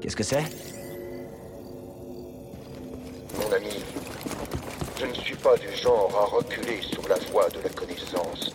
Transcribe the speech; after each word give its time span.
Qu'est-ce 0.00 0.14
que 0.14 0.22
c'est 0.22 0.44
Mon 3.36 3.52
ami, 3.52 3.82
je 5.00 5.06
ne 5.06 5.12
suis 5.14 5.34
pas 5.34 5.56
du 5.56 5.74
genre 5.74 6.12
à 6.16 6.26
reculer 6.36 6.80
sur 6.80 7.08
la 7.08 7.16
voie 7.32 7.48
de 7.48 7.58
la 7.60 7.68
connaissance. 7.70 8.52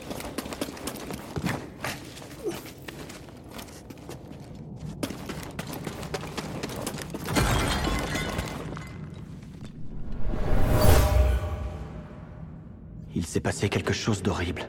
Il 13.14 13.26
s'est 13.26 13.42
passé 13.42 13.68
quelque 13.68 13.94
chose 13.94 14.24
d'horrible. 14.24 14.68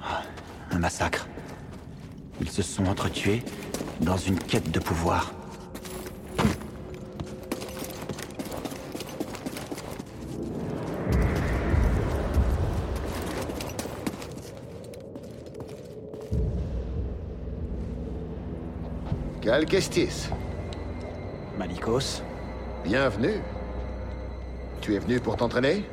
Ah, 0.00 0.22
Un 0.70 0.78
massacre. 0.78 1.26
Ils 2.40 2.50
se 2.50 2.62
sont 2.62 2.86
entretués 2.86 3.42
dans 4.00 4.16
une 4.16 4.38
quête 4.38 4.70
de 4.70 4.80
pouvoir. 4.80 5.32
Calquestis, 19.40 20.30
Malikos 21.58 22.22
bienvenue. 22.84 23.40
Tu 24.80 24.94
es 24.94 24.98
venu 24.98 25.20
pour 25.20 25.36
t'entraîner? 25.36 25.84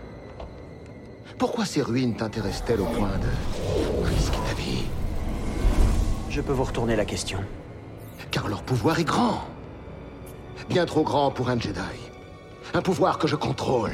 Pourquoi 1.37 1.65
ces 1.65 1.81
ruines 1.81 2.15
t'intéressent-elles 2.15 2.81
au 2.81 2.85
point 2.85 3.11
de 3.17 4.05
risquer 4.05 4.37
ta 4.47 4.53
vie? 4.55 4.83
Je 6.29 6.41
peux 6.41 6.51
vous 6.51 6.65
retourner 6.65 6.95
la 6.95 7.05
question. 7.05 7.39
Car 8.41 8.49
leur 8.49 8.63
pouvoir 8.63 8.99
est 8.99 9.03
grand. 9.03 9.43
Bien 10.67 10.87
trop 10.87 11.03
grand 11.03 11.29
pour 11.29 11.49
un 11.49 11.59
Jedi. 11.59 11.79
Un 12.73 12.81
pouvoir 12.81 13.19
que 13.19 13.27
je 13.27 13.35
contrôle. 13.35 13.93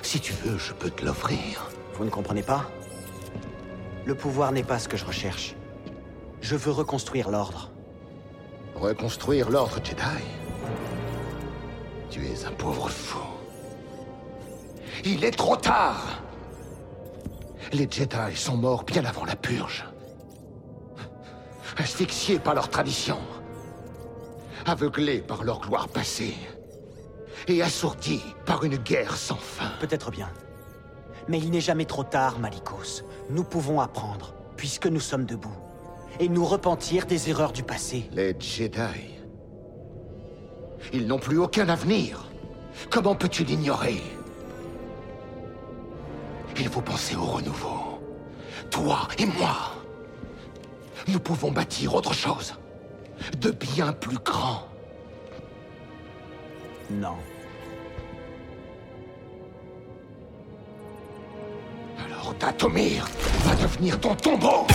Si 0.00 0.18
tu 0.18 0.32
veux, 0.32 0.56
je 0.56 0.72
peux 0.72 0.88
te 0.88 1.04
l'offrir. 1.04 1.68
Vous 1.92 2.06
ne 2.06 2.10
comprenez 2.10 2.42
pas? 2.42 2.70
Le 4.06 4.14
pouvoir 4.14 4.50
n'est 4.50 4.62
pas 4.62 4.78
ce 4.78 4.88
que 4.88 4.96
je 4.96 5.04
recherche. 5.04 5.56
Je 6.40 6.56
veux 6.56 6.70
reconstruire 6.70 7.28
l'ordre. 7.28 7.70
Reconstruire 8.74 9.50
l'ordre 9.50 9.76
Jedi 9.84 10.24
Tu 12.08 12.24
es 12.24 12.46
un 12.46 12.52
pauvre 12.52 12.88
fou. 12.88 13.20
Il 15.04 15.22
est 15.22 15.36
trop 15.36 15.56
tard 15.56 16.22
Les 17.74 17.86
Jedi 17.90 18.36
sont 18.36 18.56
morts 18.56 18.84
bien 18.84 19.04
avant 19.04 19.26
la 19.26 19.36
purge. 19.36 19.84
Asphyxiés 21.76 22.38
par 22.38 22.54
leur 22.54 22.68
tradition. 22.68 23.18
Aveuglés 24.64 25.20
par 25.20 25.44
leur 25.44 25.60
gloire 25.60 25.88
passée. 25.88 26.34
Et 27.48 27.62
assourdis 27.62 28.22
par 28.44 28.64
une 28.64 28.76
guerre 28.76 29.16
sans 29.16 29.36
fin. 29.36 29.70
Peut-être 29.80 30.10
bien. 30.10 30.30
Mais 31.28 31.38
il 31.38 31.50
n'est 31.50 31.60
jamais 31.60 31.84
trop 31.84 32.04
tard, 32.04 32.38
Malikos. 32.38 33.02
Nous 33.30 33.44
pouvons 33.44 33.80
apprendre, 33.80 34.34
puisque 34.56 34.86
nous 34.86 35.00
sommes 35.00 35.26
debout. 35.26 35.56
Et 36.18 36.28
nous 36.28 36.44
repentir 36.44 37.06
des 37.06 37.28
erreurs 37.28 37.52
du 37.52 37.62
passé. 37.62 38.08
Les 38.12 38.34
Jedi. 38.38 39.14
Ils 40.92 41.06
n'ont 41.06 41.18
plus 41.18 41.38
aucun 41.38 41.68
avenir. 41.68 42.24
Comment 42.90 43.14
peux-tu 43.14 43.44
l'ignorer? 43.44 44.02
Il 46.58 46.68
faut 46.68 46.80
penser 46.80 47.16
au 47.16 47.24
renouveau. 47.24 48.00
Toi 48.70 49.08
et 49.18 49.26
moi. 49.26 49.75
Nous 51.08 51.20
pouvons 51.20 51.52
bâtir 51.52 51.94
autre 51.94 52.14
chose. 52.14 52.54
De 53.38 53.50
bien 53.50 53.92
plus 53.92 54.18
grand. 54.18 54.66
Non. 56.90 57.16
Alors 62.04 62.34
Datomir 62.38 63.06
va 63.44 63.54
devenir 63.56 63.98
ton 64.00 64.14
tombeau 64.14 64.66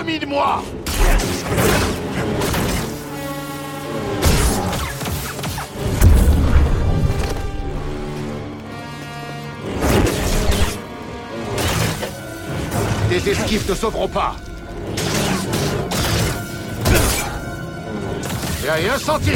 Domine-moi 0.00 0.62
Tes 13.10 13.30
esquives 13.30 13.68
ne 13.68 13.74
sauveront 13.74 14.08
pas. 14.08 14.36
J'ai 18.62 18.70
rien 18.70 18.96
senti 18.96 19.32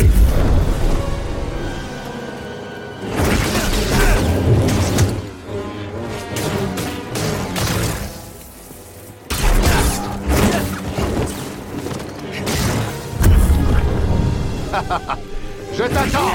Je 15.73 15.85
t'attends. 15.85 16.35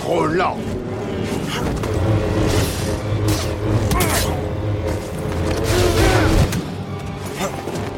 Trop 0.00 0.26
lent. 0.26 0.56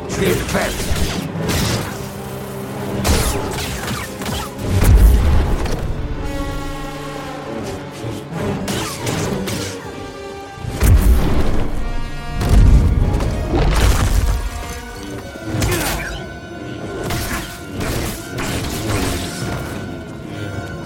Tu 0.08 0.24
es 0.24 0.34
faible 0.34 0.89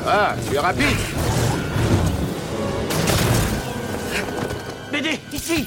Ah, 0.06 0.34
tu 0.46 0.54
es 0.54 0.58
rapide. 0.58 0.96
BD, 4.92 5.18
ici. 5.32 5.66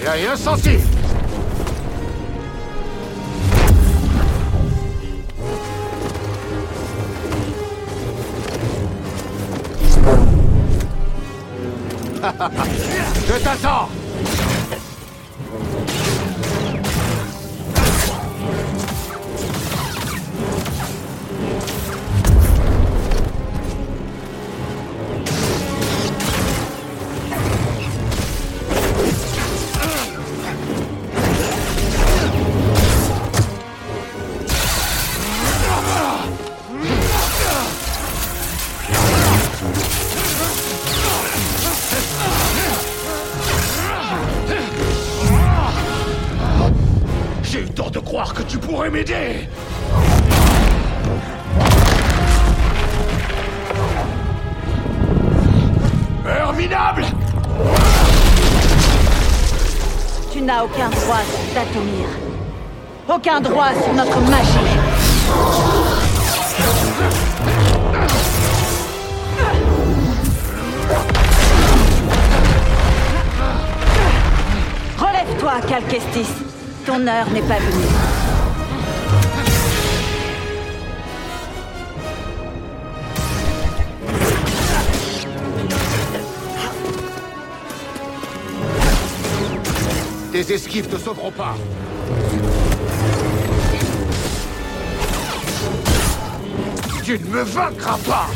J'ai 0.00 0.08
rien 0.08 0.36
senti 0.36 0.78
tu 48.48 48.58
pourrais 48.58 48.90
m'aider 48.90 49.48
Herminable 56.26 57.04
Tu 60.32 60.40
n'as 60.40 60.64
aucun 60.64 60.88
droit 60.88 61.20
sur 61.30 61.54
Datomir. 61.54 62.06
Aucun 63.08 63.40
droit 63.40 63.70
sur 63.82 63.92
notre 63.92 64.20
magie. 64.20 64.58
Relève-toi, 74.98 75.52
Calquestis. 75.68 76.26
Ton 76.86 77.06
heure 77.06 77.30
n'est 77.30 77.42
pas 77.42 77.58
venue. 77.58 78.11
Tes 90.32 90.50
esquives 90.50 90.88
te 90.88 90.96
sauveront 90.96 91.30
pas. 91.30 91.54
Tu 97.04 97.18
ne 97.18 97.26
me 97.26 97.42
vaincras 97.42 97.98
pas 97.98 98.28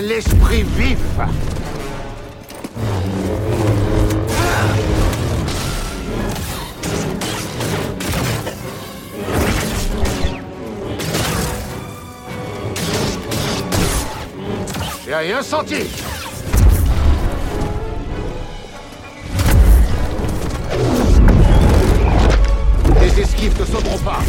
L'esprit 0.00 0.62
vif. 0.76 0.96
J'ai 15.04 15.14
rien 15.14 15.42
senti. 15.42 15.74
Les 23.00 23.20
esquives 23.20 23.60
ne 23.60 23.64
sauteront 23.64 23.98
pas 23.98 24.20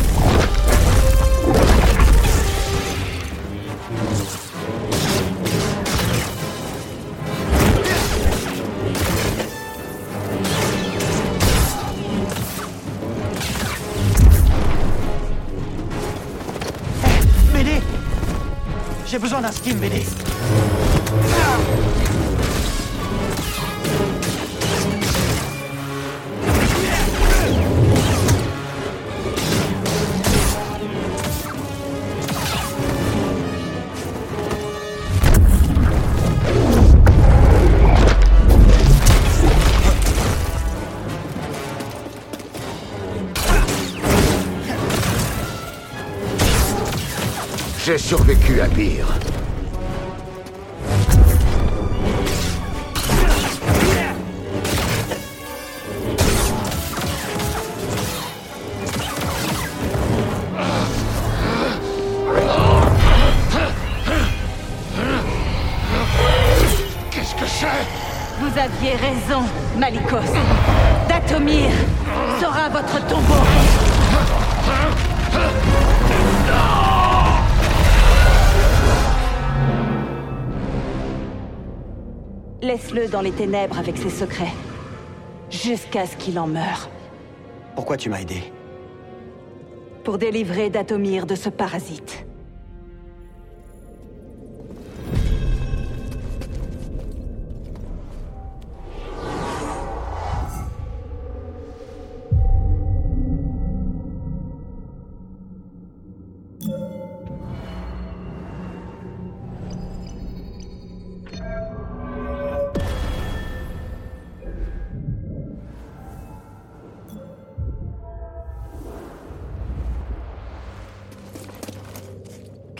J'ai 47.89 47.97
survécu 47.97 48.61
à 48.61 48.67
pire. 48.67 49.07
Vous 67.61 68.57
aviez 68.57 68.95
raison, 68.95 69.41
Malikos. 69.77 70.31
Datomir 71.09 71.69
sera 72.39 72.69
votre 72.69 73.05
tombeau. 73.07 73.33
Laisse-le 82.61 83.07
dans 83.09 83.21
les 83.21 83.31
ténèbres 83.31 83.77
avec 83.77 83.97
ses 83.97 84.09
secrets. 84.09 84.53
Jusqu'à 85.49 86.05
ce 86.05 86.15
qu'il 86.15 86.39
en 86.39 86.47
meure. 86.47 86.89
Pourquoi 87.75 87.97
tu 87.97 88.09
m'as 88.09 88.21
aidé? 88.21 88.53
Pour 90.05 90.17
délivrer 90.17 90.69
Datomir 90.69 91.25
de 91.25 91.35
ce 91.35 91.49
parasite. 91.49 92.25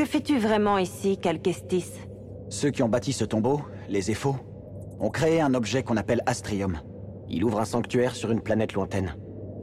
Fais-tu 0.10 0.40
vraiment 0.40 0.80
ici, 0.80 1.18
Calquestis? 1.18 1.92
Ceux 2.50 2.72
qui 2.72 2.82
ont 2.82 2.90
bâti 2.90 3.14
ce 3.14 3.26
tombeau, 3.26 3.62
les 3.88 4.10
Éphos, 4.10 4.36
ont 5.00 5.12
créé 5.12 5.40
un 5.40 5.54
objet 5.54 5.84
qu'on 5.84 5.98
appelle 5.98 6.24
Astrium. 6.26 6.80
Il 7.30 7.44
ouvre 7.44 7.60
un 7.60 7.66
sanctuaire 7.66 8.16
sur 8.16 8.32
une 8.32 8.42
planète 8.42 8.74
lointaine. 8.74 9.14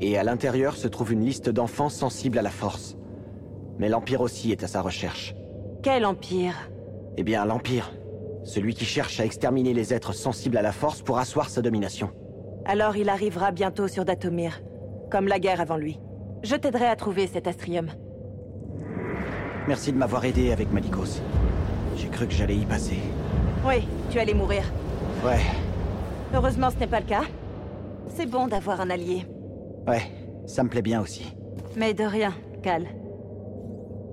Et 0.01 0.17
à 0.17 0.23
l'intérieur 0.23 0.77
se 0.77 0.87
trouve 0.87 1.13
une 1.13 1.25
liste 1.25 1.49
d'enfants 1.49 1.89
sensibles 1.89 2.39
à 2.39 2.43
la 2.43 2.51
force. 2.51 2.97
Mais 3.79 3.89
l'Empire 3.89 4.21
aussi 4.21 4.53
est 4.53 4.63
à 4.63 4.69
sa 4.69 4.83
recherche. 4.83 5.35
Quel 5.83 6.07
empire? 6.07 6.71
Eh 7.17 7.25
bien, 7.25 7.45
l'Empire. 7.45 7.93
Celui 8.45 8.75
qui 8.75 8.85
cherche 8.85 9.19
à 9.19 9.25
exterminer 9.25 9.75
les 9.75 9.93
êtres 9.93 10.15
sensibles 10.15 10.59
à 10.59 10.63
la 10.63 10.73
force 10.73 11.03
pour 11.03 11.19
asseoir 11.19 11.51
sa 11.51 11.61
domination. 11.61 12.11
Alors 12.67 12.97
il 12.97 13.09
arrivera 13.09 13.51
bientôt 13.51 13.89
sur 13.89 14.05
Datomir, 14.05 14.63
comme 15.11 15.27
la 15.27 15.41
guerre 15.41 15.61
avant 15.61 15.77
lui. 15.77 15.99
Je 16.45 16.55
t'aiderai 16.55 16.87
à 16.87 16.95
trouver 16.95 17.27
cet 17.27 17.49
astrium. 17.49 17.89
Merci 19.69 19.93
de 19.93 19.99
m'avoir 19.99 20.25
aidé 20.25 20.53
avec 20.53 20.73
Malikos. 20.73 21.21
J'ai 21.97 22.09
cru 22.09 22.27
que 22.27 22.33
j'allais 22.33 22.57
y 22.57 22.65
passer. 22.65 22.99
Oui, 23.67 23.87
tu 24.11 24.19
allais 24.19 24.35
mourir. 24.35 24.63
Ouais, 25.25 25.41
Heureusement, 26.35 26.71
ce 26.71 26.77
n'est 26.77 26.87
pas 26.87 27.01
le 27.01 27.07
cas. 27.07 27.23
C'est 28.15 28.27
bon 28.27 28.47
d'avoir 28.47 28.81
un 28.81 28.91
allié. 28.91 29.25
ouais, 29.87 30.03
ça 30.47 30.63
me 30.63 30.69
plaît 30.69 30.83
bien 30.83 31.01
aussi. 31.01 31.35
Mais 31.77 31.95
de 31.95 32.05
rien, 32.05 32.33
Cal. 32.63 32.87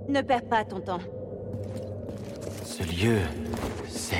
Ne 0.09 0.21
perds 0.21 0.45
pas 0.45 0.63
ton 0.63 0.79
temps. 0.79 0.99
Ce 2.63 2.83
lieu, 2.83 3.17
c'est... 3.87 4.15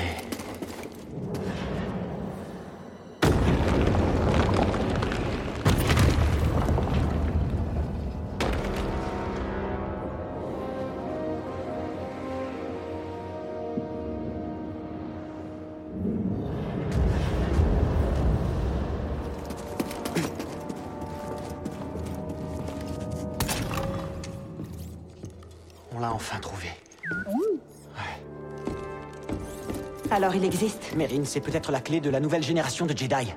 Alors 30.14 30.32
il 30.36 30.44
existe 30.44 30.94
Meryn, 30.94 31.24
c'est 31.24 31.40
peut-être 31.40 31.72
la 31.72 31.80
clé 31.80 32.00
de 32.00 32.08
la 32.08 32.20
nouvelle 32.20 32.44
génération 32.44 32.86
de 32.86 32.96
Jedi. 32.96 33.34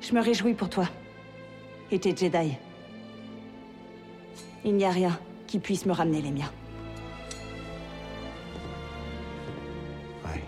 Je 0.00 0.14
me 0.14 0.22
réjouis 0.22 0.54
pour 0.54 0.70
toi. 0.70 0.88
et 1.90 1.98
tes 1.98 2.16
Jedi. 2.16 2.56
Il 4.64 4.76
n'y 4.76 4.86
a 4.86 4.90
rien 4.90 5.20
qui 5.46 5.58
puisse 5.58 5.84
me 5.84 5.92
ramener 5.92 6.22
les 6.22 6.30
miens. 6.30 6.50
Ouais. 10.24 10.42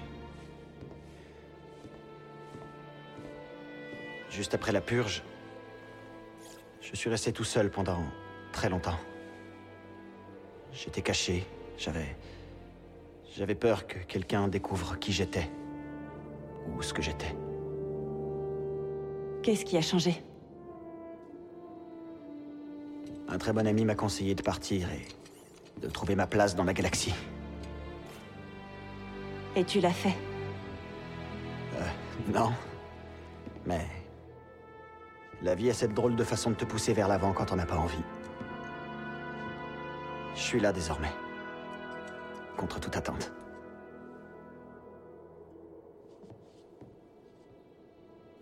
Juste 4.31 4.55
après 4.55 4.73
la 4.73 4.81
purge, 4.81 5.23
je 6.81 6.97
suis 6.97 7.11
resté 7.11 7.31
tout 7.31 7.45
seul 7.45 7.71
pendant 7.71 8.03
très 8.53 8.71
longtemps. 8.71 8.97
J'étais 10.73 11.03
caché, 11.03 11.47
j'avais... 11.79 12.17
J'avais 13.37 13.55
peur 13.55 13.87
que 13.87 13.99
quelqu'un 13.99 14.49
découvre 14.49 14.99
qui 14.99 15.13
j'étais. 15.13 15.49
Ou 16.77 16.83
ce 16.83 16.93
que 16.93 17.03
j'étais. 17.03 17.37
Qu'est-ce 19.43 19.65
qui 19.65 19.77
a 19.77 19.81
changé? 19.81 20.21
Un 23.29 23.39
très 23.39 23.53
bon 23.53 23.65
ami 23.67 23.85
m'a 23.85 23.95
conseillé 23.95 24.35
de 24.35 24.43
partir 24.43 24.89
et 24.91 25.81
de 25.81 25.89
trouver 25.89 26.17
ma 26.17 26.27
place 26.27 26.57
dans 26.57 26.65
la 26.65 26.73
galaxie. 26.73 27.15
Et 29.55 29.65
tu 29.65 29.81
l'as 29.81 29.93
fait? 29.93 30.17
Non. 32.35 32.51
Mais... 33.67 33.87
La 35.43 35.55
vie 35.55 35.71
a 35.71 35.75
cette 35.75 35.95
drôle 35.95 36.17
de 36.17 36.25
façon 36.25 36.51
de 36.51 36.57
te 36.57 36.65
pousser 36.65 36.93
vers 36.93 37.07
l'avant 37.07 37.33
quand 37.33 37.53
on 37.53 37.57
n'a 37.57 37.67
pas 37.67 37.77
envie. 37.77 38.03
Je 40.49 40.53
suis 40.55 40.61
là 40.61 40.73
désormais. 40.73 41.13
Contre 42.57 42.81
toute 42.81 42.97
attente. 42.97 43.31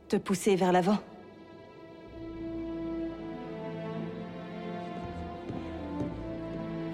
Te 0.07 0.15
pousser 0.15 0.55
vers 0.55 0.71
l'avant 0.71 0.99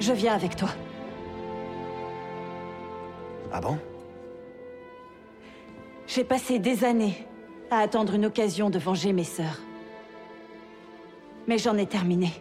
Je 0.00 0.14
viens 0.14 0.32
avec 0.32 0.56
toi. 0.56 0.70
Ah 3.52 3.60
bon? 3.60 3.78
J'ai 6.06 6.24
passé 6.24 6.58
des 6.58 6.84
années 6.84 7.28
à 7.70 7.80
attendre 7.80 8.14
une 8.14 8.24
occasion 8.24 8.70
de 8.70 8.78
venger 8.78 9.12
mes 9.12 9.24
sœurs. 9.24 9.60
Mais 11.46 11.58
j'en 11.58 11.76
ai 11.76 11.84
terminé. 11.84 12.32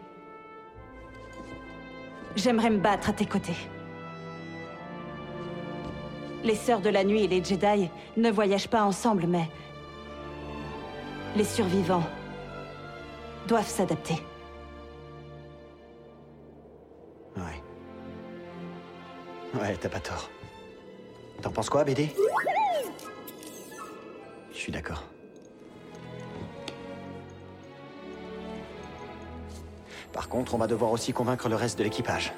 J'aimerais 2.36 2.70
me 2.70 2.78
battre 2.78 3.10
à 3.10 3.14
tes 3.14 3.26
côtés. 3.26 3.58
Les 6.44 6.56
Sœurs 6.56 6.82
de 6.82 6.90
la 6.90 7.04
Nuit 7.04 7.24
et 7.24 7.28
les 7.28 7.44
Jedi 7.44 7.90
ne 8.18 8.32
voyagent 8.32 8.68
pas 8.68 8.84
ensemble, 8.84 9.28
mais... 9.28 9.48
Les 11.36 11.44
survivants 11.44 12.04
doivent 13.48 13.68
s'adapter. 13.68 14.16
Ouais. 17.38 17.62
Ouais, 19.54 19.76
t'as 19.80 19.90
pas 19.90 20.00
tort. 20.00 20.30
T'en 21.42 21.52
penses 21.52 21.70
quoi, 21.70 21.84
BD 21.84 22.10
Je 24.52 24.58
suis 24.58 24.72
d'accord. 24.72 25.04
Contre, 30.32 30.56
on 30.56 30.58
va 30.58 30.68
devoir 30.68 30.92
aussi 30.92 31.14
convaincre 31.14 31.50
le 31.50 31.56
reste 31.56 31.78
de 31.78 31.84
l'équipage. 31.84 32.34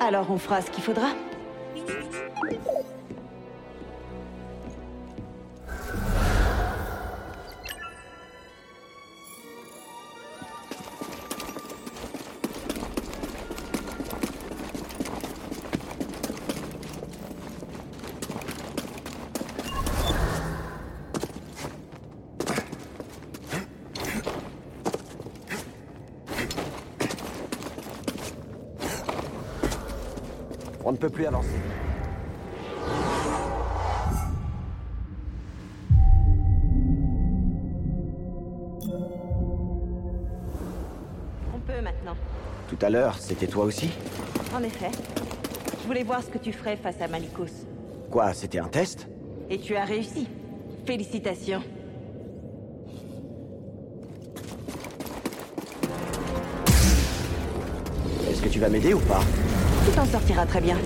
Alors 0.00 0.30
on 0.30 0.38
fera 0.38 0.60
ce 0.60 0.70
qu'il 0.70 0.82
faudra. 0.82 1.08
Peut 31.04 31.10
plus 31.10 31.26
avancer. 31.26 31.48
On 41.54 41.58
peut 41.58 41.82
maintenant. 41.82 42.16
Tout 42.70 42.78
à 42.80 42.88
l'heure, 42.88 43.18
c'était 43.18 43.46
toi 43.46 43.66
aussi? 43.66 43.90
En 44.56 44.62
effet. 44.62 44.90
Je 45.82 45.86
voulais 45.86 46.04
voir 46.04 46.22
ce 46.22 46.28
que 46.28 46.38
tu 46.38 46.54
ferais 46.54 46.78
face 46.78 46.98
à 47.02 47.06
Malikos. 47.06 47.66
Quoi, 48.10 48.32
c'était 48.32 48.60
un 48.60 48.68
test? 48.68 49.06
Et 49.50 49.58
tu 49.58 49.76
as 49.76 49.84
réussi. 49.84 50.26
Félicitations. 50.86 51.62
Est-ce 58.30 58.40
que 58.40 58.48
tu 58.48 58.58
vas 58.58 58.70
m'aider 58.70 58.94
ou 58.94 59.00
pas? 59.00 59.20
Tu 59.84 59.90
t'en 59.90 60.06
sortiras 60.06 60.46
très 60.46 60.60
bien. 60.60 60.76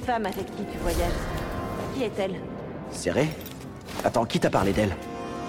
Femme 0.00 0.26
avec 0.26 0.46
qui 0.56 0.64
tu 0.72 0.78
voyages, 0.78 1.12
qui 1.94 2.04
est-elle? 2.04 2.34
Serré 2.90 3.28
Attends, 4.04 4.24
qui 4.24 4.40
t'a 4.40 4.50
parlé 4.50 4.72
d'elle? 4.72 4.94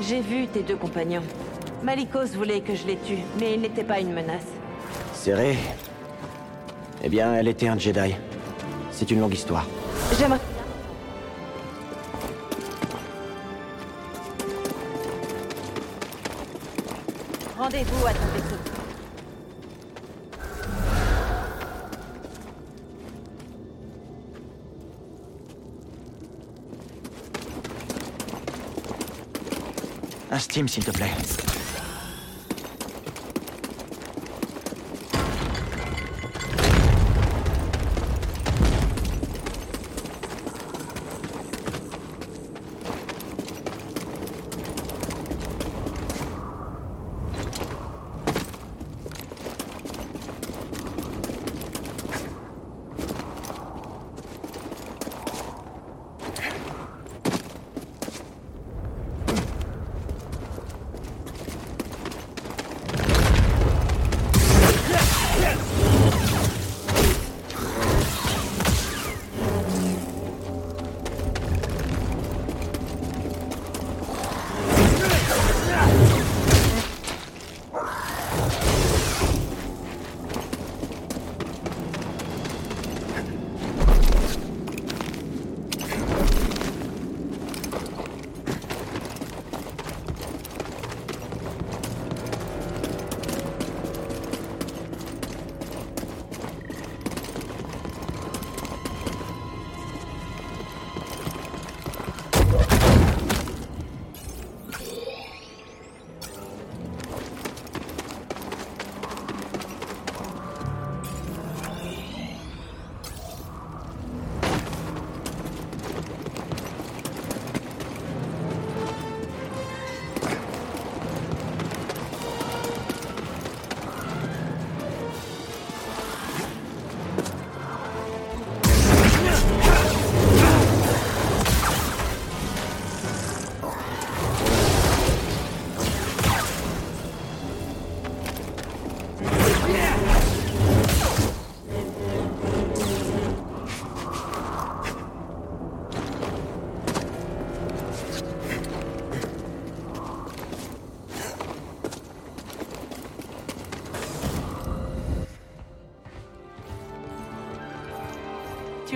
J'ai 0.01 0.21
vu 0.21 0.47
tes 0.47 0.61
deux 0.61 0.75
compagnons. 0.75 1.23
Malikos 1.83 2.27
voulait 2.35 2.61
que 2.61 2.75
je 2.75 2.85
les 2.85 2.97
tue, 2.97 3.19
mais 3.39 3.53
il 3.55 3.61
n'était 3.61 3.83
pas 3.83 3.99
une 3.99 4.13
menace. 4.13 4.45
Serré 5.13 5.57
Eh 7.03 7.09
bien, 7.09 7.33
elle 7.33 7.47
était 7.47 7.67
un 7.67 7.77
Jedi. 7.77 8.15
C'est 8.91 9.09
une 9.11 9.19
longue 9.21 9.33
histoire. 9.33 9.65
J'aimerais... 10.19 10.39
Rendez-vous 17.57 18.05
à 18.07 18.13
ton 18.13 18.25
vaisseau. 18.33 18.80
Un 30.31 30.39
Steam, 30.39 30.67
s'il 30.69 30.85
te 30.85 30.91
plaît. 30.91 31.11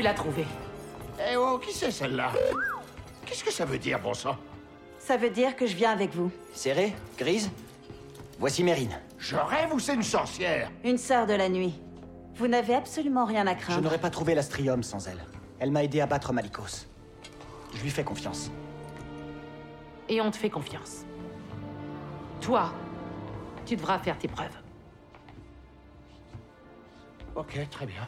Tu 0.06 0.10
l'as 0.10 0.14
trouvé. 0.14 0.46
Eh 1.20 1.36
oh, 1.36 1.58
qui 1.58 1.74
c'est 1.74 1.90
celle-là? 1.90 2.32
Qu'est-ce 3.26 3.44
que 3.44 3.52
ça 3.52 3.66
veut 3.66 3.80
dire, 3.80 4.00
bon 4.00 4.14
sang? 4.14 4.36
Ça 5.00 5.18
veut 5.18 5.32
dire 5.32 5.56
que 5.56 5.66
je 5.66 5.76
viens 5.76 5.90
avec 5.90 6.14
vous. 6.14 6.30
Serré 6.54 6.94
Grise? 7.18 7.50
Voici 8.38 8.64
Mérine. 8.64 9.00
Je 9.18 9.36
rêve 9.36 9.74
ou 9.74 9.80
c'est 9.80 9.96
une 9.96 10.04
sorcière? 10.04 10.70
Une 10.84 11.00
sœur 11.00 11.26
de 11.26 11.34
la 11.34 11.50
nuit. 11.50 11.82
Vous 12.36 12.48
n'avez 12.48 12.76
absolument 12.76 13.26
rien 13.26 13.48
à 13.48 13.56
Je 13.56 13.62
craindre. 13.62 13.82
n'aurais 13.82 13.98
pas 13.98 14.12
trouvé 14.12 14.36
l'Astrium 14.36 14.84
sans 14.84 15.08
elle. 15.08 15.26
Elle 15.58 15.72
m'a 15.72 15.84
aidé 15.84 16.02
à 16.02 16.06
battre 16.06 16.32
Malikos. 16.34 16.86
Je 17.74 17.82
lui 17.82 17.90
fais 17.90 18.04
confiance. 18.04 18.52
Et 20.08 20.22
on 20.22 20.30
te 20.30 20.38
fait 20.38 20.52
confiance. 20.52 21.04
Toi, 22.42 22.72
tu 23.66 23.76
devras 23.76 23.98
faire 23.98 24.20
tes 24.20 24.28
preuves. 24.28 24.56
Ok, 27.36 27.58
très 27.72 27.88
bien. 27.88 28.08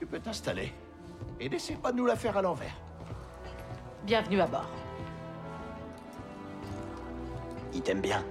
Tu 0.00 0.06
peux 0.06 0.18
t'installer. 0.18 0.72
Et 1.38 1.50
n'essaie 1.50 1.74
pas 1.74 1.92
de 1.92 1.98
nous 1.98 2.06
la 2.06 2.16
faire 2.16 2.34
à 2.34 2.40
l'envers. 2.40 2.74
Bienvenue 4.02 4.40
à 4.40 4.46
bord. 4.46 4.70
Il 7.74 7.82
t'aime 7.82 8.00
bien. 8.00 8.24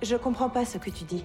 Je 0.00 0.16
comprends 0.16 0.48
pas 0.48 0.64
ce 0.64 0.78
que 0.78 0.88
tu 0.88 1.04
dis. 1.04 1.24